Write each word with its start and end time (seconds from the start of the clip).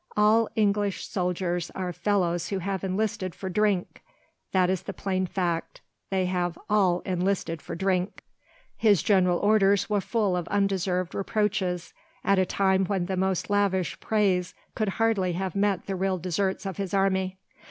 "All 0.17 0.49
English 0.55 1.07
soldiers 1.07 1.69
are 1.75 1.93
fellows 1.93 2.49
who 2.49 2.57
have 2.57 2.83
enlisted 2.83 3.35
for 3.35 3.49
drink. 3.51 4.01
That 4.51 4.67
is 4.67 4.81
the 4.81 4.95
plain 4.95 5.27
fact—they 5.27 6.25
have 6.25 6.57
all 6.67 7.01
enlisted 7.01 7.61
for 7.61 7.75
drink." 7.75 8.23
His 8.75 9.03
general 9.03 9.37
orders 9.37 9.91
were 9.91 10.01
full 10.01 10.35
of 10.35 10.47
undeserved 10.47 11.13
reproaches 11.13 11.93
at 12.23 12.39
a 12.39 12.47
time 12.47 12.85
when 12.87 13.05
the 13.05 13.15
most 13.15 13.47
lavish 13.51 13.99
praise 13.99 14.55
could 14.73 14.89
hardly 14.89 15.33
have 15.33 15.55
met 15.55 15.85
the 15.85 15.95
real 15.95 16.17
deserts 16.17 16.65
of 16.65 16.77
his 16.77 16.95
army. 16.95 17.37